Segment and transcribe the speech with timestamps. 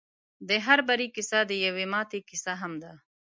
[0.47, 2.91] د هر بري کيسه د يوې ماتې کيسه هم ده.